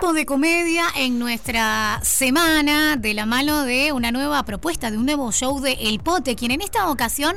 De 0.00 0.24
comedia 0.24 0.86
en 0.96 1.18
nuestra 1.18 2.00
semana 2.02 2.96
de 2.96 3.14
la 3.14 3.26
mano 3.26 3.64
de 3.64 3.92
una 3.92 4.10
nueva 4.10 4.42
propuesta, 4.44 4.90
de 4.90 4.96
un 4.96 5.04
nuevo 5.04 5.30
show 5.32 5.60
de 5.60 5.72
El 5.72 6.00
Pote, 6.00 6.34
quien 6.34 6.50
en 6.50 6.62
esta 6.62 6.88
ocasión 6.88 7.36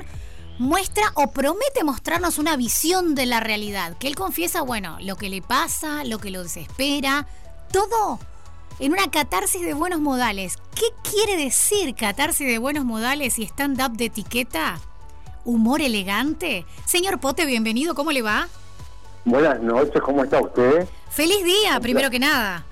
muestra 0.57 1.03
o 1.15 1.31
promete 1.31 1.83
mostrarnos 1.83 2.37
una 2.37 2.55
visión 2.55 3.13
de 3.13 3.25
la 3.25 3.41
realidad, 3.41 3.97
que 3.97 4.07
él 4.07 4.15
confiesa, 4.15 4.61
bueno, 4.61 4.97
lo 5.01 5.17
que 5.17 5.29
le 5.29 5.41
pasa, 5.41 6.05
lo 6.05 6.19
que 6.19 6.31
lo 6.31 6.43
desespera, 6.43 7.27
todo 7.73 8.19
en 8.79 8.93
una 8.93 9.11
catarsis 9.11 9.61
de 9.61 9.73
buenos 9.73 9.99
modales. 9.99 10.55
¿Qué 10.73 10.85
quiere 11.09 11.43
decir 11.43 11.93
catarsis 11.93 12.47
de 12.47 12.57
buenos 12.57 12.85
modales 12.85 13.37
y 13.37 13.43
stand-up 13.43 13.97
de 13.97 14.05
etiqueta? 14.05 14.79
¿Humor 15.43 15.81
elegante? 15.81 16.65
Señor 16.85 17.19
Pote, 17.19 17.45
bienvenido, 17.45 17.95
¿cómo 17.95 18.11
le 18.11 18.21
va? 18.21 18.47
Buenas 19.25 19.59
noches, 19.61 20.01
¿cómo 20.01 20.23
está 20.23 20.39
usted? 20.41 20.87
Feliz 21.09 21.43
día, 21.43 21.79
primero 21.79 22.09
que 22.09 22.19
nada. 22.19 22.65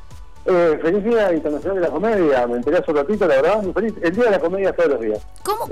Eh, 0.45 0.79
feliz 0.81 1.03
Día 1.03 1.31
Internacional 1.33 1.75
de 1.75 1.81
la 1.83 1.89
Comedia, 1.89 2.47
me 2.47 2.55
enteré 2.55 2.77
hace 2.77 2.89
un 2.89 2.97
ratito, 2.97 3.27
la 3.27 3.35
verdad, 3.35 3.61
muy 3.61 3.73
feliz. 3.73 3.93
El 4.01 4.15
Día 4.15 4.23
de 4.25 4.31
la 4.31 4.39
Comedia 4.39 4.73
todos 4.73 4.89
los 4.91 5.01
días. 5.01 5.19
¿Cómo, 5.43 5.65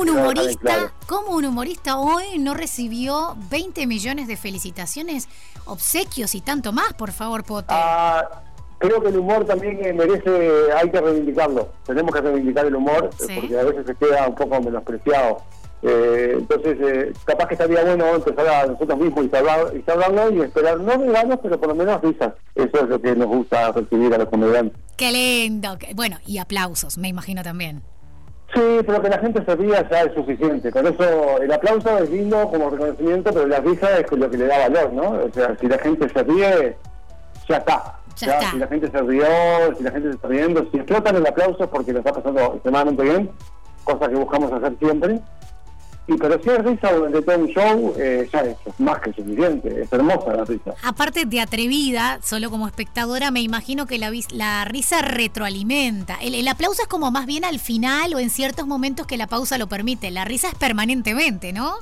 un 0.00 0.08
humorista, 0.08 0.60
claro. 0.60 0.90
cómo 1.06 1.36
un 1.36 1.44
humorista 1.44 1.98
hoy 1.98 2.38
no 2.38 2.54
recibió 2.54 3.36
20 3.50 3.86
millones 3.86 4.26
de 4.26 4.36
felicitaciones, 4.36 5.28
obsequios 5.66 6.34
y 6.34 6.40
tanto 6.40 6.72
más, 6.72 6.94
por 6.94 7.12
favor, 7.12 7.44
Pote? 7.44 7.66
Ah, 7.68 8.42
creo 8.78 9.00
que 9.02 9.08
el 9.10 9.18
humor 9.18 9.44
también 9.44 9.78
eh, 9.84 9.92
merece, 9.92 10.72
hay 10.72 10.90
que 10.90 11.00
reivindicarlo. 11.00 11.68
Tenemos 11.86 12.12
que 12.12 12.20
reivindicar 12.20 12.66
el 12.66 12.74
humor, 12.74 13.10
Sí. 13.18 13.36
porque 13.40 13.58
a 13.60 13.62
veces 13.62 13.86
se 13.86 13.94
queda 13.94 14.26
un 14.26 14.34
poco 14.34 14.60
menospreciado. 14.60 15.42
Eh, 15.86 16.36
entonces, 16.38 16.78
eh, 16.80 17.12
capaz 17.26 17.46
que 17.46 17.54
estaría 17.54 17.84
bueno 17.84 18.06
empezar 18.14 18.48
a 18.48 18.66
nosotros 18.66 18.98
mismos 18.98 19.24
instalar- 19.24 19.70
instalarlo 19.74 20.30
y 20.32 20.40
esperar, 20.40 20.80
no 20.80 20.92
regalos, 20.96 21.38
pero 21.42 21.60
por 21.60 21.68
lo 21.68 21.74
menos 21.74 22.00
risas. 22.00 22.32
Eso 22.54 22.84
es 22.84 22.88
lo 22.88 22.98
que 23.02 23.14
nos 23.14 23.28
gusta 23.28 23.70
recibir 23.72 24.14
a 24.14 24.18
los 24.18 24.28
comediantes. 24.30 24.80
Qué 24.96 25.12
lindo. 25.12 25.76
Bueno, 25.94 26.16
y 26.26 26.38
aplausos, 26.38 26.96
me 26.96 27.08
imagino 27.08 27.42
también. 27.42 27.82
Sí, 28.54 28.60
pero 28.86 29.02
que 29.02 29.08
la 29.10 29.18
gente 29.18 29.44
se 29.44 29.56
ría 29.56 29.86
ya 29.90 30.02
es 30.04 30.14
suficiente. 30.14 30.70
Con 30.70 30.86
eso 30.86 31.38
el 31.42 31.52
aplauso 31.52 31.98
es 31.98 32.08
lindo 32.08 32.48
como 32.48 32.70
reconocimiento, 32.70 33.30
pero 33.32 33.46
la 33.46 33.58
risa 33.58 33.98
es 33.98 34.10
lo 34.12 34.30
que 34.30 34.38
le 34.38 34.46
da 34.46 34.68
valor, 34.68 34.92
¿no? 34.92 35.10
O 35.10 35.30
sea, 35.34 35.54
si 35.60 35.66
la 35.66 35.76
gente 35.78 36.08
se 36.08 36.22
ríe, 36.22 36.76
ya 37.48 37.56
está. 37.58 37.98
Ya 38.16 38.38
está. 38.38 38.50
Si 38.52 38.58
la 38.58 38.66
gente 38.68 38.90
se 38.90 39.02
rió, 39.02 39.26
si 39.76 39.82
la 39.82 39.90
gente 39.90 40.08
se 40.08 40.14
está 40.14 40.28
riendo, 40.28 40.66
si 40.70 40.76
explotan 40.78 41.16
el 41.16 41.26
aplauso 41.26 41.68
porque 41.68 41.92
lo 41.92 41.98
está 41.98 42.12
pasando 42.12 42.54
extremadamente 42.54 43.02
bien, 43.02 43.30
cosa 43.82 44.08
que 44.08 44.14
buscamos 44.14 44.50
hacer 44.52 44.72
siempre. 44.78 45.20
Y 46.06 46.18
pero 46.18 46.38
si 46.42 46.50
hay 46.50 46.58
risa 46.58 46.92
durante 46.92 47.22
todo 47.22 47.38
un 47.38 47.46
show, 47.48 47.94
eh, 47.98 48.28
ya 48.30 48.40
es 48.42 48.56
más 48.78 49.00
que 49.00 49.12
suficiente. 49.14 49.82
Es 49.82 49.90
hermosa 49.92 50.34
la 50.34 50.44
risa. 50.44 50.74
Aparte 50.82 51.24
de 51.24 51.40
atrevida, 51.40 52.18
solo 52.22 52.50
como 52.50 52.66
espectadora, 52.66 53.30
me 53.30 53.40
imagino 53.40 53.86
que 53.86 53.96
la, 53.98 54.12
la 54.32 54.64
risa 54.66 55.00
retroalimenta. 55.00 56.16
El, 56.20 56.34
el 56.34 56.46
aplauso 56.48 56.82
es 56.82 56.88
como 56.88 57.10
más 57.10 57.24
bien 57.26 57.44
al 57.44 57.58
final 57.58 58.14
o 58.14 58.18
en 58.18 58.28
ciertos 58.30 58.66
momentos 58.66 59.06
que 59.06 59.16
la 59.16 59.26
pausa 59.26 59.56
lo 59.56 59.66
permite. 59.66 60.10
La 60.10 60.24
risa 60.26 60.48
es 60.48 60.54
permanentemente, 60.56 61.52
¿no? 61.54 61.74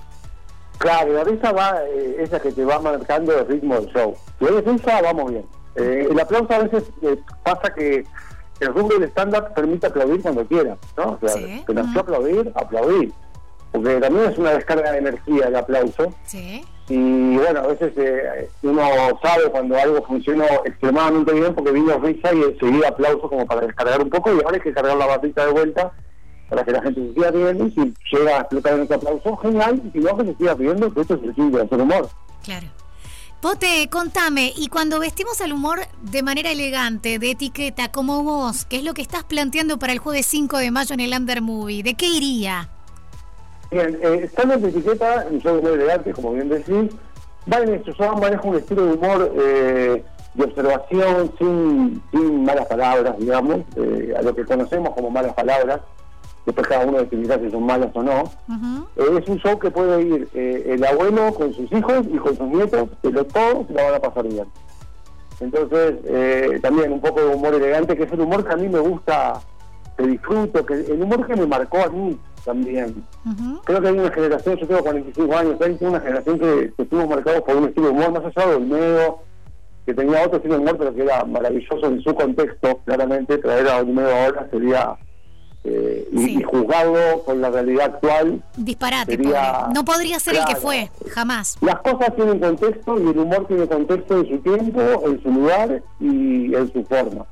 Claro, 0.78 1.12
la 1.12 1.24
risa 1.24 1.52
va, 1.52 1.80
eh, 1.92 2.16
es 2.20 2.30
la 2.30 2.40
que 2.40 2.52
te 2.52 2.64
va 2.64 2.80
marcando 2.80 3.36
el 3.38 3.46
ritmo 3.46 3.74
del 3.80 3.92
show. 3.92 4.14
Si 4.38 4.46
hay 4.46 4.60
risa, 4.60 5.00
vamos 5.02 5.30
bien. 5.32 5.44
Eh, 5.76 6.06
el 6.10 6.20
aplauso 6.20 6.52
a 6.52 6.58
veces 6.58 6.84
eh, 7.02 7.16
pasa 7.42 7.72
que 7.74 8.04
el 8.60 8.68
rubro 8.74 8.98
del 8.98 9.08
stand-up 9.10 9.52
permite 9.54 9.86
aplaudir 9.86 10.20
cuando 10.22 10.44
quiera, 10.46 10.76
¿no? 10.96 11.18
O 11.22 11.26
sea, 11.26 11.30
Sí. 11.36 11.62
te 11.66 11.74
nació 11.74 12.00
aplaudir, 12.00 12.52
aplaudir. 12.54 13.12
Porque 13.72 13.96
también 13.96 14.30
es 14.30 14.38
una 14.38 14.52
descarga 14.52 14.92
de 14.92 14.98
energía 14.98 15.48
el 15.48 15.56
aplauso. 15.56 16.14
Sí. 16.26 16.62
Y 16.88 17.36
bueno, 17.36 17.60
a 17.60 17.66
veces 17.68 17.92
eh, 17.96 18.50
uno 18.62 18.82
sabe 19.22 19.44
cuando 19.50 19.76
algo 19.78 20.04
funcionó 20.04 20.44
extremadamente 20.64 21.32
bien 21.32 21.54
porque 21.54 21.72
vino 21.72 21.98
risa 21.98 22.34
y 22.34 22.58
seguía 22.58 22.88
aplauso 22.88 23.28
como 23.28 23.46
para 23.46 23.62
descargar 23.62 24.02
un 24.02 24.11
poco 24.11 24.30
y 24.30 24.36
ahora 24.36 24.56
hay 24.56 24.61
que 24.61 24.74
cargar 24.74 24.96
la 24.96 25.06
barrita 25.06 25.46
de 25.46 25.52
vuelta 25.52 25.92
para 26.50 26.64
que 26.64 26.72
la 26.72 26.82
gente 26.82 27.00
se 27.00 27.14
siga 27.14 27.30
riendo 27.30 27.66
y 27.66 27.70
si 27.70 27.94
llega 28.12 28.36
a 28.36 28.40
explotar 28.40 28.78
en 28.78 28.92
aplauso, 28.92 29.36
genial, 29.38 29.80
y 29.86 29.90
si 29.90 29.98
no, 30.00 30.18
que 30.18 30.24
se 30.27 30.34
siga 30.36 30.52
riendo, 30.52 30.92
que 30.92 31.00
esto 31.00 31.14
es 31.14 31.22
el 31.22 31.34
fin 31.34 31.50
de 31.50 31.62
hacer 31.62 31.80
humor. 31.80 32.11
Claro. 32.44 32.66
Pote, 33.40 33.88
contame, 33.90 34.52
y 34.55 34.68
cuando 34.68 35.00
vestimos 35.00 35.40
al 35.40 35.52
humor 35.52 35.80
de 36.02 36.22
manera 36.22 36.50
elegante, 36.50 37.18
de 37.18 37.30
etiqueta, 37.30 37.90
como 37.90 38.22
vos, 38.22 38.66
¿qué 38.66 38.77
es 38.77 38.84
lo 38.84 38.92
que 38.92 39.00
estás 39.00 39.24
planteando 39.24 39.78
para 39.78 39.94
el 39.94 39.98
jueves 39.98 40.27
5 40.27 40.58
de 40.58 40.70
mayo 40.70 40.92
en 40.92 41.00
el 41.00 41.14
Under 41.14 41.40
Movie? 41.40 41.82
¿De 41.82 41.94
qué 41.94 42.06
iría? 42.06 42.68
Bien, 43.72 43.98
eh, 44.02 44.20
estando 44.24 44.55
en 44.55 44.66
etiqueta, 44.66 45.27
yo 45.30 45.62
muy 45.62 45.72
elegante, 45.72 46.12
como 46.12 46.33
bien 46.34 46.50
decís, 46.50 46.90
va 47.50 47.58
en 47.60 47.72
esto, 47.72 47.92
yo 47.92 48.12
manejo 48.16 48.48
un 48.48 48.56
estilo 48.56 48.84
de 48.84 48.92
humor 48.92 49.33
eh, 49.34 50.05
de 50.34 50.44
observación 50.44 51.33
sin, 51.38 52.02
sin 52.11 52.44
malas 52.44 52.66
palabras, 52.66 53.16
digamos, 53.18 53.61
eh, 53.77 54.14
a 54.14 54.20
lo 54.20 54.34
que 54.34 54.44
conocemos 54.44 54.90
como 54.90 55.11
malas 55.11 55.32
palabras, 55.32 55.80
después 56.44 56.68
cada 56.68 56.84
uno 56.84 56.98
decidirá 56.98 57.38
si 57.38 57.50
son 57.50 57.64
malas 57.64 57.90
o 57.94 58.02
no. 58.02 58.30
Eh, 58.96 59.18
es 59.22 59.28
un 59.28 59.38
show 59.38 59.58
que 59.58 59.70
puede 59.70 60.02
ir 60.02 60.28
eh, 60.34 60.74
el 60.74 60.84
abuelo 60.84 61.32
con 61.32 61.55
sus 61.55 61.72
hijos 61.72 62.02
y 62.12 62.18
con 62.18 62.36
sus 62.36 62.48
nietos, 62.48 62.90
pero 63.00 63.24
todos 63.24 63.70
la 63.70 63.84
van 63.84 63.94
a 63.94 64.00
pasar 64.00 64.28
bien. 64.28 64.46
Entonces, 65.40 65.94
eh, 66.05 66.58
también 66.61 66.92
un 66.92 67.00
poco 67.00 67.20
de 67.20 67.34
humor 67.34 67.55
elegante, 67.55 67.96
que 67.96 68.02
es 68.02 68.12
el 68.12 68.20
humor 68.20 68.44
que 68.44 68.52
a 68.52 68.56
mí 68.56 68.68
me 68.68 68.80
gusta, 68.80 69.40
que 69.96 70.06
disfruto, 70.06 70.66
que 70.66 70.74
el 70.74 71.02
humor 71.02 71.27
que 71.27 71.36
me 71.36 71.46
marcó 71.46 71.78
a 71.78 71.88
mí 71.88 72.18
también. 72.45 73.05
Creo 73.64 73.80
que 73.80 73.89
hay 73.89 73.98
una 73.98 74.11
generación, 74.11 74.57
yo 74.57 74.67
tengo 74.67 74.83
45 74.83 75.36
años, 75.36 75.57
hay 75.61 75.77
una 75.80 76.01
generación 76.01 76.39
que, 76.39 76.73
que 76.77 76.83
estuvimos 76.83 77.08
marcados 77.11 77.42
por 77.42 77.57
un 77.57 77.64
estilo 77.69 77.86
de 77.86 77.92
humor, 77.92 78.13
más 78.13 78.25
allá 78.36 78.47
del 78.48 78.57
Olmedo, 78.63 79.19
que 79.86 79.95
tenía 79.95 80.23
otro 80.25 80.36
estilo 80.36 80.55
de 80.55 80.61
humor, 80.61 80.77
pero 80.79 80.95
que 80.95 81.03
era 81.03 81.25
maravilloso 81.25 81.86
en 81.86 82.01
su 82.03 82.14
contexto, 82.14 82.80
claramente, 82.85 83.39
traer 83.39 83.69
a 83.69 83.79
Olmedo 83.79 84.14
ahora 84.14 84.48
sería, 84.51 84.97
eh, 85.64 86.08
y, 86.13 86.19
Sí. 86.19 86.39
y 86.39 86.42
juzgarlo 86.42 87.23
con 87.25 87.41
la 87.41 87.51
realidad 87.51 87.86
actual, 87.95 88.42
Disparate, 88.57 89.13
Sería-. 89.17 89.69
No 89.74 89.85
podría 89.85 90.19
ser 90.19 90.35
el 90.36 90.45
que 90.45 90.57
fue, 90.57 90.91
jamás. 91.11 91.57
Las 91.61 91.80
cosas 91.80 92.14
tienen 92.17 92.41
contexto 92.41 92.98
y 93.01 93.09
el 93.09 93.19
humor 93.19 93.47
tiene 93.47 93.67
contexto 93.69 94.19
en 94.20 94.29
su 94.29 94.39
tiempo, 94.39 94.80
en 95.07 95.23
su 95.23 95.30
lugar 95.30 95.83
y 96.01 96.55
en 96.55 96.73
su 96.73 96.85
forma. 96.85 97.24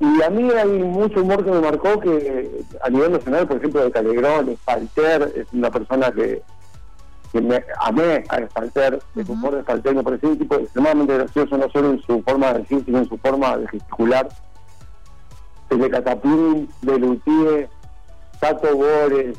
Y 0.00 0.22
a 0.22 0.30
mí 0.30 0.48
hay 0.50 0.68
mucho 0.84 1.22
humor 1.22 1.44
que 1.44 1.50
me 1.50 1.60
marcó 1.60 1.98
que 1.98 2.50
a 2.82 2.88
nivel 2.88 3.12
nacional, 3.12 3.48
por 3.48 3.56
ejemplo, 3.56 3.82
de 3.82 3.90
Calegrón, 3.90 4.56
Spalter, 4.62 5.32
es 5.34 5.46
una 5.52 5.70
persona 5.70 6.12
que, 6.12 6.40
que 7.32 7.40
me 7.40 7.64
amé 7.80 8.24
a 8.28 8.46
Spalter, 8.46 9.00
el 9.16 9.22
Ujú. 9.22 9.32
humor 9.32 9.56
de 9.56 9.62
Spalter 9.62 9.94
me 9.96 10.04
pareció 10.04 10.28
un 10.28 10.38
tipo 10.38 10.54
extremadamente 10.54 11.14
gracioso, 11.18 11.58
no 11.58 11.68
solo 11.70 11.90
en 11.90 12.02
su 12.02 12.22
forma 12.22 12.52
de 12.52 12.60
decir, 12.60 12.84
sino 12.84 12.98
en 12.98 13.08
su 13.08 13.18
forma 13.18 13.56
de 13.56 13.66
gesticular. 13.68 14.28
De 15.68 15.90
Catapín, 15.90 16.66
de 16.80 16.98
Lutier, 16.98 17.68
Tato 18.40 18.74
Bores, 18.74 19.36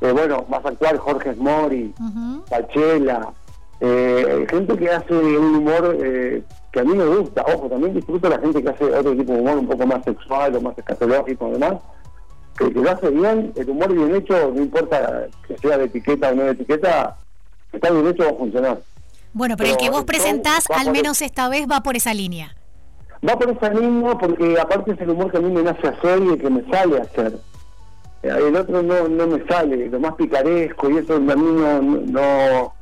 eh, 0.00 0.10
bueno, 0.12 0.44
más 0.48 0.64
actual 0.66 0.98
Jorge 0.98 1.34
Mori, 1.36 1.94
Ujú. 2.00 2.42
Pachela, 2.50 3.32
eh, 3.80 4.44
gente 4.50 4.76
que 4.76 4.90
hace 4.90 5.12
un 5.14 5.54
humor 5.56 5.96
eh, 6.02 6.42
que 6.72 6.80
a 6.80 6.84
mí 6.84 6.94
me 6.94 7.06
gusta. 7.06 7.44
Ojo, 7.54 7.68
también 7.68 7.94
disfruto 7.94 8.28
la 8.28 8.38
gente 8.38 8.62
que 8.62 8.68
hace 8.68 8.84
otro 8.84 9.16
tipo 9.16 9.32
de 9.32 9.40
humor 9.40 9.58
un 9.58 9.68
poco 9.68 9.86
más 9.86 10.04
sexual 10.04 10.54
o 10.56 10.60
más 10.60 10.76
escatológico, 10.78 11.46
además. 11.46 11.74
Que, 12.56 12.72
que 12.72 12.80
lo 12.80 12.90
hace 12.90 13.10
bien, 13.10 13.52
el 13.54 13.70
humor 13.70 13.92
bien 13.92 14.14
hecho, 14.16 14.52
no 14.52 14.60
importa 14.60 15.28
que 15.46 15.56
sea 15.58 15.78
de 15.78 15.84
etiqueta 15.84 16.30
o 16.30 16.34
no 16.34 16.42
de 16.44 16.50
etiqueta, 16.50 17.16
que 17.70 17.76
está 17.76 17.90
bien 17.90 18.08
hecho 18.08 18.24
va 18.24 18.30
a 18.30 18.34
funcionar. 18.34 18.78
Bueno, 19.32 19.56
pero 19.56 19.70
el 19.70 19.76
que 19.76 19.90
vos 19.90 20.00
el 20.00 20.06
presentás, 20.06 20.64
al 20.70 20.90
menos 20.90 21.22
esta 21.22 21.48
vez, 21.48 21.66
va 21.70 21.82
por 21.82 21.96
esa 21.96 22.12
línea. 22.14 22.56
Va 23.26 23.38
por 23.38 23.50
esa 23.50 23.70
línea 23.70 24.16
porque 24.18 24.58
aparte 24.60 24.92
es 24.92 25.00
el 25.00 25.10
humor 25.10 25.30
que 25.30 25.38
a 25.38 25.40
mí 25.40 25.52
me 25.52 25.62
nace 25.62 25.88
hacer 25.88 26.22
y 26.22 26.28
el 26.30 26.38
que 26.38 26.50
me 26.50 26.68
sale 26.70 26.98
a 26.98 27.02
hacer. 27.02 27.38
Eh, 28.22 28.30
El 28.48 28.56
otro 28.56 28.82
no, 28.82 29.08
no 29.08 29.26
me 29.26 29.46
sale, 29.46 29.88
lo 29.88 30.00
más 30.00 30.14
picaresco 30.14 30.90
y 30.90 30.98
eso 30.98 31.14
a 31.14 31.20
mí 31.20 31.26
no, 31.34 31.80
no, 31.82 32.72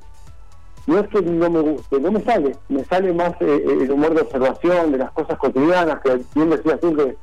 no 0.87 0.99
es 1.01 1.09
que 1.09 1.21
no 1.23 1.51
me 1.51 1.61
guste, 1.61 2.01
no 2.01 2.13
me 2.13 2.21
sale, 2.23 2.57
me 2.69 2.85
sale 2.85 3.13
más 3.13 3.33
eh, 3.41 3.65
el 3.83 3.91
humor 3.91 4.15
de 4.15 4.23
observación, 4.23 4.93
de 4.93 4.99
las 4.99 5.11
cosas 5.13 5.37
cotidianas, 5.39 6.01
que 6.01 6.21
bien 6.35 6.51
decías 6.51 6.81
tú 6.81 6.95
que 6.95 7.17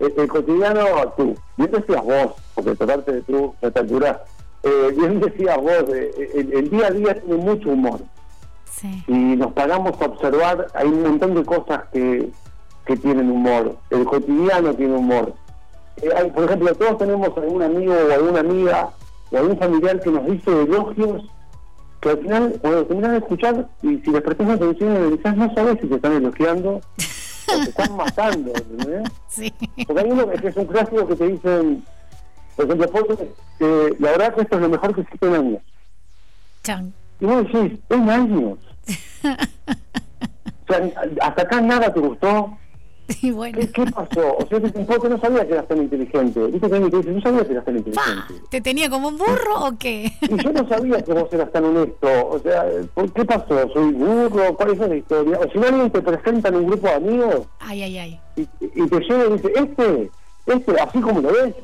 el, 0.00 0.14
el 0.16 0.28
cotidiano, 0.28 0.84
tú, 1.16 1.34
bien 1.56 1.70
decías 1.70 2.02
vos, 2.02 2.34
porque 2.54 2.74
tratarte 2.76 3.12
de 3.12 3.22
tú, 3.22 3.54
altura, 3.62 4.24
eh, 4.62 4.94
bien 4.96 5.20
decías 5.20 5.56
vos, 5.58 5.84
eh, 5.94 6.32
el, 6.34 6.52
el 6.52 6.70
día 6.70 6.86
a 6.86 6.90
día 6.90 7.20
tiene 7.20 7.36
mucho 7.36 7.70
humor 7.70 8.00
Sí. 8.70 9.02
y 9.08 9.12
nos 9.12 9.52
paramos 9.54 10.00
a 10.00 10.04
observar, 10.06 10.68
hay 10.72 10.86
un 10.86 11.02
montón 11.02 11.34
de 11.34 11.44
cosas 11.44 11.82
que, 11.92 12.30
que 12.86 12.96
tienen 12.96 13.28
humor. 13.28 13.74
El 13.90 14.04
cotidiano 14.04 14.72
tiene 14.72 14.94
humor. 14.94 15.34
Eh, 16.00 16.08
hay, 16.16 16.30
por 16.30 16.44
ejemplo, 16.44 16.72
todos 16.76 16.96
tenemos 16.98 17.36
algún 17.36 17.60
amigo 17.60 17.92
o 17.92 18.12
alguna 18.12 18.38
amiga 18.38 18.90
o 19.32 19.36
algún 19.36 19.58
familiar 19.58 20.00
que 20.00 20.10
nos 20.10 20.24
dice 20.26 20.62
elogios 20.62 21.24
que 22.00 22.10
al 22.10 22.18
final, 22.18 22.58
cuando 22.60 22.86
terminas 22.86 23.12
de 23.12 23.18
escuchar, 23.18 23.68
y 23.82 23.98
si 23.98 24.10
les 24.10 24.22
prestas 24.22 24.48
atención, 24.50 25.16
quizás 25.16 25.36
no 25.36 25.54
sabes 25.54 25.78
si 25.80 25.88
te 25.88 25.96
están 25.96 26.12
elogiando 26.12 26.70
o 26.76 27.64
te 27.64 27.70
están 27.70 27.96
matando. 27.96 28.52
¿entendés? 28.54 29.10
Sí. 29.28 29.52
Porque 29.86 30.02
hay 30.02 30.10
uno 30.10 30.28
que 30.30 30.48
es 30.48 30.56
un 30.56 30.64
clásico 30.64 31.06
que 31.06 31.14
te 31.14 31.28
dicen, 31.28 31.84
por 32.56 32.64
ejemplo, 32.64 33.28
la 33.98 34.10
verdad 34.10 34.34
que 34.34 34.40
esto 34.40 34.56
es 34.56 34.62
lo 34.62 34.68
mejor 34.68 34.94
que 34.94 35.02
existe 35.02 35.26
en 35.26 35.34
años. 35.34 35.62
Chan. 36.64 36.92
Y 37.20 37.26
vos 37.26 37.44
decís, 37.44 37.78
en 37.90 38.10
años. 38.10 38.58
O 40.68 40.70
sea, 40.74 40.90
hasta 41.22 41.42
acá 41.42 41.62
nada 41.62 41.90
te 41.94 41.98
gustó, 41.98 42.58
Y 43.22 43.30
bueno. 43.30 43.58
¿Qué, 43.58 43.68
qué 43.72 43.84
pasó? 43.86 44.36
O 44.36 44.46
sea, 44.46 44.58
un 44.58 44.86
poco 44.86 45.08
no 45.08 45.18
sabía 45.20 45.46
que 45.46 45.54
eras 45.54 45.66
tan 45.66 45.78
inteligente. 45.78 46.46
¿Viste 46.46 46.68
que 46.70 46.78
dice, 46.80 47.10
no 47.10 47.20
sabía 47.20 47.44
que 47.46 47.52
eras 47.52 47.64
tan 47.64 47.76
inteligente? 47.78 48.34
¿Te 48.50 48.60
tenía 48.60 48.90
como 48.90 49.08
un 49.08 49.16
burro 49.18 49.66
o 49.66 49.78
qué? 49.78 50.12
Y 50.22 50.42
yo 50.42 50.52
no 50.52 50.68
sabía 50.68 51.02
que 51.02 51.12
vos 51.12 51.32
eras 51.32 51.50
tan 51.50 51.64
honesto. 51.64 52.06
O 52.28 52.38
sea, 52.40 52.66
¿por 52.94 53.10
¿qué 53.12 53.24
pasó? 53.24 53.68
¿Soy 53.72 53.92
burro? 53.92 54.54
¿Cuál 54.56 54.70
es 54.72 54.78
la 54.78 54.94
historia? 54.96 55.38
O 55.40 55.50
si 55.50 55.58
alguien 55.58 55.90
te 55.90 56.02
presenta 56.02 56.48
en 56.48 56.56
un 56.56 56.66
grupo 56.66 56.86
de 56.86 56.94
amigos 56.94 57.46
Ay, 57.60 57.82
ay, 57.82 57.98
ay. 57.98 58.20
y, 58.36 58.42
y 58.60 58.86
te 58.88 59.00
lleva 59.00 59.24
y 59.26 59.32
dice, 59.32 59.52
este, 59.56 60.10
este, 60.46 60.80
así 60.80 61.00
como 61.00 61.20
lo 61.20 61.32
ves. 61.32 61.54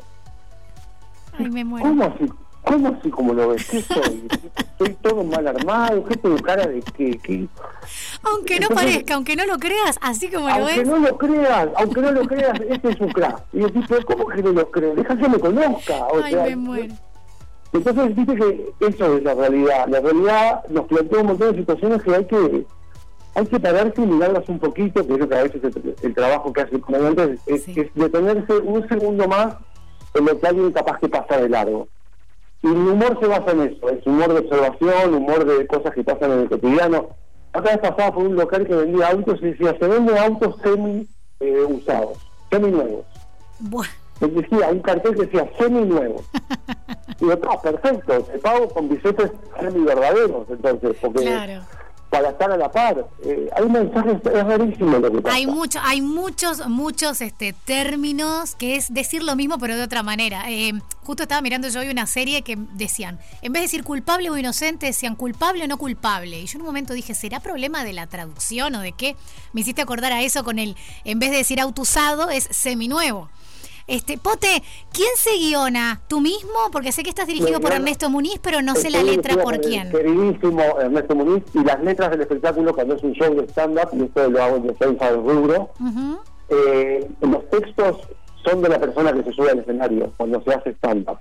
Ay, 1.39 1.51
me 1.51 1.65
muero. 1.65 1.87
¿Cómo 1.89 2.05
así? 2.05 2.27
¿Cómo 2.65 2.89
así 2.99 3.11
como 3.11 3.35
lo 3.35 3.49
ves? 3.49 3.69
¿Qué 3.69 3.83
soy? 3.83 4.27
¿Estoy 4.57 4.95
todo 5.03 5.23
mal 5.23 5.47
armado? 5.47 6.05
¿Qué 6.05 6.17
tengo 6.17 6.37
cara 6.39 6.67
de 6.67 6.81
qué? 6.97 7.19
¿Qué? 7.23 7.47
Aunque 8.23 8.59
no 8.59 8.69
parezca, 8.69 9.15
aunque 9.15 9.37
no 9.37 9.45
lo 9.47 9.59
creas, 9.59 9.99
así 10.01 10.29
como 10.31 10.49
lo 10.49 10.55
Aunque 10.55 10.79
ves. 10.79 10.89
no 10.89 10.99
lo 10.99 11.19
creas, 11.19 11.69
aunque 11.77 12.01
no 12.01 12.11
lo 12.13 12.27
creas, 12.27 12.59
este 12.69 12.91
es 12.91 13.01
un 13.01 13.09
crack. 13.13 13.43
Y 13.53 13.59
decís, 13.61 13.85
pero 13.89 14.05
¿cómo 14.07 14.27
que 14.29 14.43
no 14.43 14.53
lo 14.53 14.71
crees? 14.71 14.97
Deja 14.97 15.17
que 15.17 15.29
me 15.29 15.39
conozca. 15.39 16.07
O 16.07 16.23
Ay, 16.23 16.33
sea, 16.33 16.45
me 16.45 16.57
muero. 16.57 16.95
Entonces, 17.73 18.15
viste 18.17 18.35
que 18.37 18.71
eso 18.87 19.17
es 19.17 19.25
la 19.25 19.35
realidad. 19.35 19.87
La 19.89 20.01
realidad 20.01 20.65
nos 20.69 20.87
plantea 20.87 21.21
un 21.21 21.27
montón 21.27 21.53
de 21.53 21.59
situaciones 21.59 22.03
que 22.03 22.15
hay 22.15 22.25
que 22.25 22.67
hay 23.37 23.47
que 23.47 23.59
pararse 23.59 24.01
y 24.01 24.07
mirarlas 24.07 24.49
un 24.49 24.61
poquito, 24.61 25.05
que 25.05 25.19
lo 25.19 25.29
que 25.29 25.35
a 25.35 25.43
veces 25.43 25.61
el, 25.65 25.97
el 26.03 26.15
trabajo 26.15 26.53
que 26.53 26.61
hace 26.61 26.77
el 26.77 26.81
comandante 26.83 27.37
es, 27.47 27.65
Sí. 27.65 27.75
es 27.81 27.93
detenerse 27.95 28.53
un 28.59 28.89
segundo 28.89 29.27
más 29.27 29.57
en 30.15 30.25
lo 30.25 30.39
que 30.39 30.47
alguien 30.47 30.71
capaz 30.71 31.01
que 31.01 31.09
pasa 31.09 31.39
de 31.39 31.49
largo. 31.49 31.89
Y 32.65 32.67
el 32.67 32.79
humor 32.79 33.19
se 33.21 33.27
basa 33.27 33.51
en 33.51 33.61
eso, 33.61 33.91
es 33.91 34.07
humor 34.07 34.33
de 34.33 34.39
observación, 34.41 35.15
humor 35.15 35.45
de 35.45 35.67
cosas 35.67 35.93
que 35.93 36.03
pasan 36.03 36.33
en 36.33 36.39
el 36.41 36.49
cotidiano. 36.49 37.11
Otra 37.55 37.77
vez 37.77 37.79
pasaba 37.79 38.15
por 38.15 38.25
un 38.25 38.37
local 38.37 38.67
que 38.67 38.75
vendía 38.75 39.09
autos 39.09 39.39
y 39.43 39.49
decía, 39.49 39.77
se 39.79 39.87
venden 39.87 40.17
autos 40.17 40.57
semi 40.63 41.07
eh, 41.41 41.67
usados, 41.69 42.17
semi 42.51 42.71
nuevos. 42.71 43.05
Bueno, 43.59 43.93
decía, 44.19 44.69
un 44.71 44.81
cartel 44.81 45.15
que 45.15 45.27
decía 45.27 45.47
semi 45.59 45.83
nuevo. 45.83 46.23
y 47.21 47.27
yo, 47.27 47.37
no, 47.37 47.61
perfecto, 47.61 48.23
te 48.23 48.39
pago 48.39 48.67
con 48.71 48.89
billetes 48.89 49.31
semi 49.61 49.85
verdaderos, 49.85 50.47
entonces, 50.49 50.97
porque 51.03 51.21
claro. 51.21 51.61
Para 52.15 52.31
estar 52.31 52.53
a 52.53 52.57
la 52.57 52.71
par. 52.71 53.09
Eh, 53.25 53.51
hay 53.57 53.69
mensajes, 53.69 54.19
es 54.25 54.45
rarísimo 54.45 54.99
lo 54.99 55.11
que 55.11 55.21
pasa. 55.21 55.35
Hay 55.35 55.49
mucho, 55.49 55.81
hay 55.83 56.01
muchos, 56.01 56.65
muchos 56.69 57.21
este 57.21 57.53
términos 57.53 58.55
que 58.55 58.77
es 58.77 58.95
decir 58.95 59.25
lo 59.25 59.35
mismo 59.35 59.59
pero 59.59 59.77
de 59.77 59.83
otra 59.83 60.05
manera. 60.05 60.45
Eh, 60.49 60.75
justo 61.03 61.25
estaba 61.25 61.43
mirando 61.43 61.69
yo 61.69 61.81
hoy 61.81 61.89
una 61.89 62.07
serie 62.07 62.43
que 62.43 62.57
decían, 62.75 63.19
en 63.43 63.53
vez 63.53 63.63
de 63.63 63.65
decir 63.65 63.83
culpable 63.83 64.31
o 64.31 64.39
inocente, 64.39 64.87
decían 64.87 65.17
culpable 65.17 65.65
o 65.65 65.67
no 65.67 65.77
culpable. 65.77 66.39
Y 66.39 66.47
yo 66.47 66.59
en 66.59 66.61
un 66.61 66.69
momento 66.69 66.95
dije, 66.95 67.15
¿será 67.15 67.41
problema 67.41 67.83
de 67.83 67.93
la 67.93 68.07
traducción 68.07 68.77
o 68.77 68.81
de 68.81 68.93
qué? 68.93 69.17
Me 69.53 69.63
hiciste 69.63 69.83
acordar 69.83 70.13
a 70.13 70.23
eso 70.23 70.45
con 70.45 70.61
el, 70.61 70.77
en 71.05 71.19
vez 71.19 71.33
de 71.33 71.39
decir 71.39 71.61
auto 71.61 71.83
usado, 71.83 72.31
es 72.31 72.47
seminuevo. 72.53 73.29
Este, 73.87 74.17
Pote, 74.17 74.63
¿quién 74.93 75.11
se 75.17 75.37
guiona? 75.37 76.01
¿Tú 76.09 76.21
mismo? 76.21 76.71
Porque 76.73 76.91
sé 76.91 77.03
que 77.03 77.11
estás 77.11 77.27
dirigido 77.27 77.61
por 77.61 77.73
Ernesto 77.73 78.09
Muniz, 78.09 78.39
pero 78.43 78.63
no 78.63 78.75
sé 78.75 78.89
la 78.89 79.03
letra 79.03 79.37
por 79.37 79.61
quién. 79.61 79.91
Queridísimo 79.91 80.63
Ernesto 80.81 81.15
Muniz 81.15 81.45
y 81.53 81.63
las 81.63 81.83
letras 81.83 82.11
del 82.11 82.23
espectáculo 82.23 82.75
cuando 82.75 82.95
es 82.95 83.03
un 83.03 83.13
show 83.13 83.35
de 83.35 83.47
stand-up, 83.49 83.91
y 83.93 84.05
esto 84.05 84.31
lo 84.31 84.43
hago 84.43 84.57
en 84.57 84.67
defensa 84.69 85.11
del 85.13 85.23
rubro, 85.23 85.71
eh, 86.49 87.07
los 87.21 87.51
textos 87.51 88.09
son 88.43 88.63
de 88.63 88.69
la 88.71 88.79
persona 88.79 89.13
que 89.13 89.23
se 89.23 89.33
sube 89.33 89.51
al 89.51 89.59
escenario 89.59 90.13
cuando 90.17 90.43
se 90.43 90.55
hace 90.55 90.71
stand-up. 90.71 91.19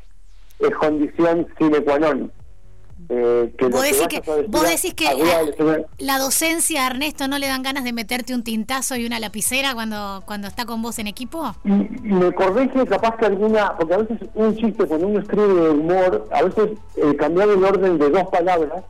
Es 0.59 0.73
condición 0.75 1.47
sine 1.57 1.81
qua 1.81 1.99
non. 1.99 2.31
Eh, 3.09 3.53
que 3.57 3.65
Vos 3.67 3.81
decís 3.83 4.07
que, 4.07 4.21
vos 4.47 4.63
decís 4.63 4.93
que 4.93 5.05
escenario- 5.05 5.87
la 5.97 6.17
docencia, 6.19 6.87
Ernesto, 6.87 7.27
no 7.27 7.37
le 7.37 7.47
dan 7.47 7.61
ganas 7.63 7.83
de 7.83 7.93
meterte 7.93 8.33
un 8.33 8.43
tintazo 8.43 8.95
y 8.95 9.05
una 9.05 9.19
lapicera 9.19 9.73
cuando, 9.73 10.23
cuando 10.25 10.47
está 10.47 10.65
con 10.65 10.81
vos 10.81 10.97
en 10.99 11.07
equipo? 11.07 11.55
Me 11.63 12.33
corrige 12.33 12.85
capaz 12.85 13.17
que 13.17 13.25
alguna, 13.25 13.75
porque 13.77 13.93
a 13.93 13.97
veces 13.97 14.19
un 14.35 14.55
chiste 14.55 14.85
cuando 14.85 15.07
uno 15.07 15.19
escribe 15.19 15.53
de 15.53 15.69
humor, 15.69 16.27
a 16.31 16.43
veces 16.43 16.69
eh, 16.95 17.15
cambiar 17.17 17.49
el 17.49 17.63
orden 17.63 17.97
de 17.97 18.09
dos 18.09 18.27
palabras 18.29 18.83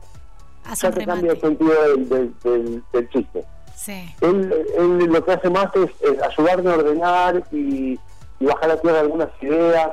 Hace 0.66 0.86
ya 0.88 0.92
te 0.94 1.04
cambia 1.06 1.32
el 1.32 1.40
sentido 1.40 1.72
del, 1.88 2.08
del, 2.08 2.34
del- 2.42 2.82
del 2.92 3.08
chiste. 3.10 3.44
Sí. 3.76 4.14
Él, 4.22 4.52
él 4.78 4.98
lo 4.98 5.24
que 5.24 5.32
hace 5.32 5.50
más 5.50 5.66
es, 5.74 5.90
es 6.00 6.22
ayudarme 6.22 6.70
a 6.70 6.74
ordenar 6.74 7.42
y, 7.52 7.98
y 8.40 8.44
bajar 8.46 8.70
a 8.70 8.80
tierra 8.80 9.00
algunas 9.00 9.28
ideas. 9.42 9.90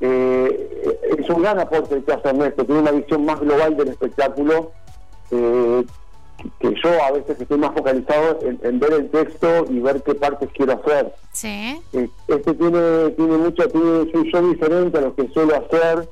Eh, 0.00 0.98
es 1.18 1.28
un 1.30 1.42
gran 1.42 1.58
aporte 1.60 1.94
el 1.94 2.04
que 2.04 2.12
hace 2.12 2.28
Ernesto, 2.28 2.64
tiene 2.64 2.80
una 2.80 2.90
visión 2.90 3.24
más 3.24 3.40
global 3.40 3.76
del 3.76 3.88
espectáculo 3.88 4.72
eh, 5.30 5.84
que 6.58 6.74
yo 6.82 7.02
a 7.02 7.12
veces 7.12 7.40
estoy 7.40 7.58
más 7.58 7.72
focalizado 7.72 8.38
en, 8.42 8.58
en 8.62 8.78
ver 8.80 8.92
el 8.92 9.08
texto 9.10 9.64
y 9.70 9.78
ver 9.78 10.02
qué 10.02 10.14
partes 10.14 10.50
quiero 10.54 10.72
hacer. 10.74 11.14
Sí. 11.32 11.80
Eh, 11.92 12.08
Este 12.28 12.54
tiene 12.54 13.10
tiene 13.10 13.36
mucho, 13.38 13.66
tiene 13.68 13.86
un 14.00 14.24
show 14.30 14.46
diferente 14.48 14.98
a 14.98 15.02
lo 15.02 15.14
que 15.14 15.28
suelo 15.28 15.54
hacer, 15.56 16.08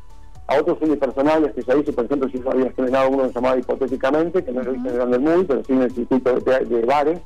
a 0.46 0.60
otros 0.60 0.78
unipersonales 0.80 1.52
que 1.52 1.62
ya 1.62 1.74
hice, 1.76 1.92
por 1.92 2.04
ejemplo, 2.06 2.28
si 2.30 2.40
yo 2.40 2.50
había 2.50 2.66
estrenado 2.66 3.10
uno 3.10 3.30
llamado 3.30 3.58
Hipotéticamente, 3.58 4.44
que 4.44 4.52
no 4.52 4.62
lo 4.62 4.74
hice 4.74 4.88
en 4.88 4.94
Grande 4.94 5.18
Muy, 5.18 5.44
pero 5.44 5.62
sí 5.64 5.72
en 5.72 5.82
el 5.82 5.90
circuito 5.94 6.32
de, 6.40 6.64
de 6.64 6.84
bares 6.86 7.20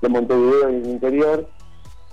de 0.00 0.08
Montevideo 0.08 0.70
y 0.70 0.80
del 0.80 0.90
interior. 0.90 1.48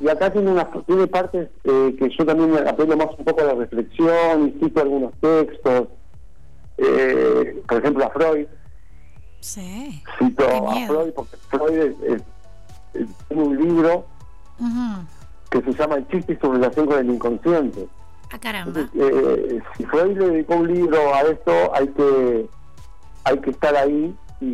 Y 0.01 0.09
acá 0.09 0.31
tiene 0.31 0.51
unas 0.51 0.67
tiene 0.87 1.05
partes 1.07 1.49
eh, 1.63 1.95
que 1.99 2.09
yo 2.17 2.25
también 2.25 2.67
apelo 2.67 2.97
más 2.97 3.07
un 3.17 3.23
poco 3.23 3.41
a 3.41 3.45
la 3.45 3.53
reflexión 3.53 4.47
y 4.47 4.59
cito 4.59 4.81
algunos 4.81 5.13
textos, 5.19 5.87
eh, 6.77 7.61
por 7.67 7.77
ejemplo 7.79 8.05
a 8.05 8.09
Freud, 8.09 8.47
Sí. 9.41 10.01
cito 10.19 10.43
a. 10.69 10.87
Freud 10.87 11.11
porque 11.15 11.37
Freud 11.49 11.93
tiene 13.27 13.43
un 13.43 13.57
libro 13.57 14.05
que 15.49 15.61
se 15.61 15.73
llama 15.73 15.95
El 15.95 16.07
chiste 16.07 16.33
y 16.33 16.37
su 16.37 16.51
relación 16.51 16.85
con 16.87 16.99
el 16.99 17.09
inconsciente. 17.13 17.87
Ah, 18.31 18.39
caramba. 18.39 18.79
Entonces, 18.81 19.01
eh, 19.13 19.61
si 19.77 19.85
Freud 19.85 20.17
le 20.17 20.29
dedicó 20.29 20.55
un 20.55 20.73
libro 20.73 21.13
a 21.13 21.21
esto, 21.21 21.51
hay 21.75 21.87
que 21.89 22.47
hay 23.23 23.37
que 23.39 23.49
estar 23.51 23.75
ahí 23.75 24.15
y, 24.39 24.45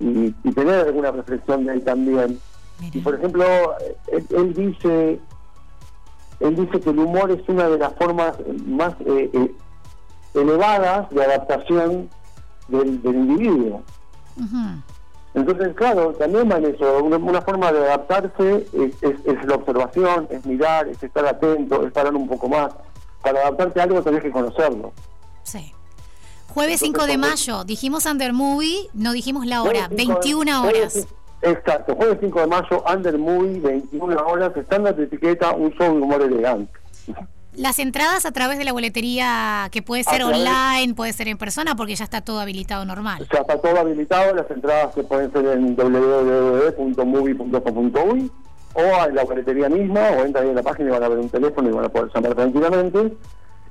y- 0.00 0.34
y 0.42 0.52
tener 0.52 0.86
alguna 0.86 1.12
reflexión 1.12 1.64
de 1.66 1.74
él 1.74 1.84
también. 1.84 2.40
Y 2.80 3.00
por 3.00 3.14
ejemplo, 3.16 3.44
él, 4.12 4.26
él 4.30 4.54
dice 4.54 5.20
él 6.40 6.54
dice 6.54 6.80
que 6.80 6.90
el 6.90 6.98
humor 7.00 7.30
es 7.32 7.48
una 7.48 7.68
de 7.68 7.78
las 7.78 7.92
formas 7.96 8.34
más 8.66 8.92
eh, 9.04 9.28
eh, 9.32 9.52
elevadas 10.34 11.10
de 11.10 11.24
adaptación 11.24 12.08
del, 12.68 13.02
del 13.02 13.14
individuo. 13.16 13.82
Entonces, 15.34 15.74
claro, 15.74 16.12
también 16.14 16.48
van 16.48 16.64
eso, 16.64 17.02
una, 17.02 17.16
una 17.16 17.42
forma 17.42 17.70
de 17.72 17.80
adaptarse 17.80 18.66
es, 18.72 19.02
es- 19.02 19.26
es 19.26 19.44
la 19.46 19.56
observación, 19.56 20.26
es 20.30 20.44
mirar, 20.46 20.88
es 20.88 21.02
estar 21.02 21.26
atento, 21.26 21.84
es 21.86 21.92
parar 21.92 22.14
un 22.14 22.28
poco 22.28 22.48
más. 22.48 22.70
Para 23.22 23.40
adaptarte 23.40 23.80
a 23.80 23.84
algo 23.84 24.00
tenés 24.02 24.22
que 24.22 24.30
conocerlo. 24.30 24.92
Sí. 25.42 25.72
Jueves 26.54 26.82
Entonces, 26.82 27.04
5 27.04 27.06
de 27.06 27.18
mayo, 27.18 27.64
dijimos 27.64 28.06
Under 28.06 28.32
Movie, 28.32 28.88
no 28.94 29.12
dijimos 29.12 29.44
la 29.46 29.62
hora, 29.62 29.86
Jueves 29.86 29.96
cinco 29.98 30.12
de- 30.14 30.18
21 30.20 30.60
jueves 30.62 30.94
horas. 30.96 31.06
Exacto, 31.42 31.94
jueves 31.94 32.18
5 32.20 32.40
de 32.40 32.46
mayo, 32.48 32.82
Under 32.92 33.16
Movie, 33.18 33.60
21 33.60 34.16
horas, 34.26 34.56
estándar 34.56 34.96
de 34.96 35.04
etiqueta, 35.04 35.52
un 35.52 35.70
show 35.72 35.94
de 35.94 36.00
humor 36.02 36.20
elegante. 36.22 36.72
Las 37.54 37.78
entradas 37.78 38.26
a 38.26 38.32
través 38.32 38.58
de 38.58 38.64
la 38.64 38.72
boletería, 38.72 39.68
que 39.72 39.82
puede 39.82 40.04
ser 40.04 40.18
través- 40.22 40.40
online, 40.40 40.94
puede 40.94 41.12
ser 41.12 41.28
en 41.28 41.38
persona, 41.38 41.74
porque 41.74 41.94
ya 41.96 42.04
está 42.04 42.20
todo 42.20 42.38
habilitado 42.40 42.84
normal. 42.84 43.26
Ya 43.32 43.40
está 43.40 43.58
todo 43.60 43.78
habilitado, 43.80 44.34
las 44.34 44.48
entradas 44.50 44.94
se 44.94 45.02
pueden 45.04 45.32
ser 45.32 45.46
en 45.46 45.74
www.movie.com.uy 45.74 48.30
o 48.74 48.80
en 49.08 49.14
la 49.14 49.24
boletería 49.24 49.68
misma, 49.68 50.00
o 50.10 50.24
entran 50.24 50.44
ahí 50.44 50.50
en 50.50 50.56
la 50.56 50.62
página 50.62 50.88
y 50.88 50.92
van 50.92 51.02
a 51.02 51.08
ver 51.08 51.18
un 51.18 51.28
teléfono 51.30 51.68
y 51.68 51.72
van 51.72 51.84
a 51.86 51.88
poder 51.88 52.10
llamar 52.14 52.34
tranquilamente. 52.34 53.12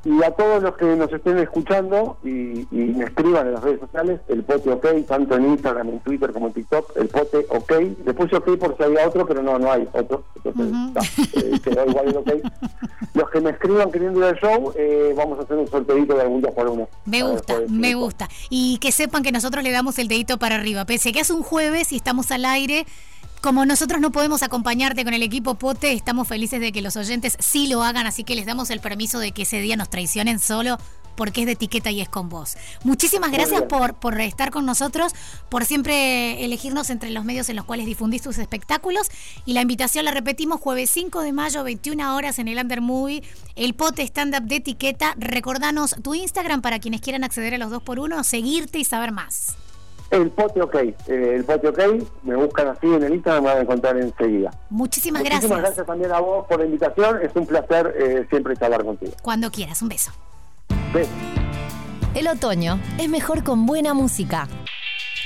Y 0.06 0.24
a 0.24 0.32
todos 0.32 0.64
los 0.64 0.76
que 0.76 0.86
nos 0.96 1.12
estén 1.12 1.38
escuchando 1.40 2.18
y, 2.24 2.68
y 2.72 2.94
me 2.96 3.06
escriban 3.06 3.48
en 3.48 3.54
las 3.54 3.64
redes 3.64 3.80
sociales, 3.80 4.22
el 4.28 4.44
pote 4.44 4.70
ok, 4.70 4.88
tanto 5.08 5.36
en 5.36 5.52
Instagram, 5.52 5.90
en 5.90 6.00
Twitter 6.00 6.32
como 6.32 6.48
en 6.48 6.54
TikTok, 6.54 6.98
el 6.98 7.08
pote 7.10 7.46
ok. 7.50 7.72
Le 8.06 8.14
puse 8.14 8.36
ok 8.36 8.58
por 8.58 8.78
si 8.78 8.84
había 8.84 9.08
otro, 9.08 9.26
pero 9.26 9.42
no, 9.42 9.60
no 9.60 9.72
hay 9.72 9.88
otro. 9.92 10.24
Entonces, 10.36 10.74
está, 10.88 11.40
eh, 11.40 11.60
quedó 11.64 11.86
igual 11.86 12.08
el 12.08 12.18
ok. 12.18 12.32
Los 13.14 13.30
que 13.30 13.42
me 13.42 13.50
escriban 13.50 13.92
queriendo 13.92 14.20
ir 14.20 14.26
al 14.26 14.40
show, 14.40 14.74
eh, 14.76 15.14
vamos 15.18 15.40
a 15.40 15.44
hacer 15.44 15.58
un 15.58 15.68
sorteito 15.68 16.16
de 16.16 16.22
algún 16.22 16.42
día 16.42 16.52
por 16.52 16.68
uno. 16.68 16.88
Me 17.06 17.24
ver, 17.24 17.32
gusta, 17.32 17.56
me 17.70 17.96
gusta. 17.96 18.30
Y 18.50 18.78
que 18.78 18.92
sepan 18.92 19.24
que 19.24 19.32
nosotros 19.32 19.64
le 19.64 19.72
damos 19.72 19.98
el 20.00 20.08
dedito 20.08 20.38
para 20.38 20.56
arriba. 20.56 20.86
Pese 20.86 21.10
a 21.10 21.12
que 21.12 21.20
es 21.20 21.30
un 21.30 21.44
jueves 21.44 21.92
y 21.92 21.96
estamos 21.96 22.32
al 22.32 22.46
aire, 22.46 22.86
como 23.42 23.66
nosotros 23.66 24.02
no 24.02 24.12
podemos 24.12 24.44
acompañarte 24.44 25.04
con 25.04 25.14
el 25.14 25.24
equipo 25.24 25.56
Pote, 25.56 25.94
estamos 25.94 26.28
felices 26.28 26.60
de 26.60 26.72
que 26.72 26.82
los 26.82 26.96
oyentes 26.96 27.38
sí 27.40 27.68
lo 27.68 27.84
hagan, 27.84 28.08
así 28.08 28.24
que 28.24 28.36
les 28.36 28.46
damos 28.46 28.70
el 28.70 28.80
permiso 28.80 29.20
de 29.20 29.32
que 29.32 29.44
ese 29.44 29.60
día 29.60 29.76
nos 29.76 29.90
traicionen 29.90 30.40
solo 30.40 30.78
porque 31.18 31.42
es 31.42 31.46
de 31.48 31.54
etiqueta 31.54 31.92
y 31.92 32.00
es 32.00 32.08
con 32.08 32.30
vos. 32.30 32.56
Muchísimas 32.84 33.32
gracias 33.32 33.64
por, 33.64 33.96
por 33.96 34.22
estar 34.22 34.52
con 34.52 34.66
nosotros, 34.66 35.14
por 35.50 35.66
siempre 35.66 36.46
elegirnos 36.46 36.90
entre 36.90 37.10
los 37.10 37.26
medios 37.26 37.50
en 37.50 37.58
los 37.58 37.66
cuales 37.66 37.88
difundís 37.88 38.22
tus 38.22 38.38
espectáculos. 38.38 39.08
Y 39.46 39.54
la 39.54 39.62
invitación 39.62 40.06
la 40.06 40.12
repetimos 40.12 40.62
jueves 40.62 40.92
5 40.92 41.22
de 41.22 41.34
mayo, 41.34 41.64
21 41.64 42.16
horas 42.16 42.40
en 42.40 42.48
el 42.48 42.60
Under 42.60 42.82
Movie, 42.82 43.24
el 43.56 43.74
pote 43.74 44.04
stand-up 44.04 44.44
de 44.44 44.58
etiqueta. 44.58 45.16
Recordanos 45.18 45.96
tu 46.04 46.14
Instagram 46.14 46.62
para 46.62 46.80
quienes 46.80 47.02
quieran 47.02 47.24
acceder 47.24 47.56
a 47.56 47.58
los 47.58 47.72
dos 47.72 47.82
por 47.82 48.00
uno, 48.00 48.24
seguirte 48.24 48.78
y 48.78 48.86
saber 48.86 49.12
más. 49.12 49.58
El 50.10 50.32
Pote 50.32 50.62
OK, 50.62 50.76
eh, 50.76 50.96
el 51.08 51.44
Pote 51.44 51.68
OK, 51.68 51.80
me 52.24 52.36
buscan 52.36 52.68
así 52.70 52.88
en 52.88 53.04
el 53.04 53.14
Instagram, 53.16 53.44
me 53.44 53.50
van 53.50 53.58
a 53.58 53.62
encontrar 53.62 53.98
enseguida. 53.98 54.52
Muchísimas, 54.70 55.22
Muchísimas 55.24 55.60
gracias. 55.60 55.86
también 55.86 56.12
a 56.12 56.20
vos 56.20 56.46
por 56.48 56.60
la 56.60 56.66
invitación, 56.66 57.20
es 57.22 57.36
un 57.36 57.46
placer 57.46 57.94
eh, 57.98 58.26
siempre 58.30 58.56
charlar 58.56 58.86
contigo. 58.86 59.12
Cuando 59.22 59.52
quieras, 59.52 59.82
un 59.82 59.90
beso. 59.90 60.12
Beso. 60.94 61.12
El 62.16 62.28
otoño 62.28 62.80
es 62.98 63.10
mejor 63.10 63.44
con 63.44 63.66
buena 63.66 63.94
música. 63.94 64.48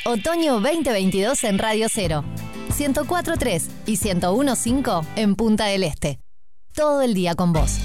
Otoño 0.06 0.60
2022 0.60 1.44
en 1.44 1.60
Radio 1.60 1.88
0. 1.90 2.24
104.3 2.72 3.70
y 3.86 3.98
101.5 3.98 5.06
en 5.16 5.36
Punta 5.36 5.66
del 5.66 5.84
Este. 5.84 6.20
Todo 6.74 7.02
el 7.02 7.14
día 7.14 7.36
con 7.36 7.54
vos. 7.54 7.80